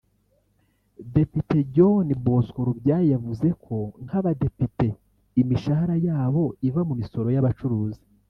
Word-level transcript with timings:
Depite 1.13 1.57
John 1.75 2.07
Bosco 2.25 2.59
Lubyayi 2.67 3.07
yavuze 3.15 3.47
ko 3.63 3.77
nk’abadepite 4.03 4.87
imishahara 5.41 5.95
yabo 6.07 6.43
iva 6.67 6.81
mu 6.89 6.93
misoro 7.01 7.29
y’abacuruzi 7.35 8.01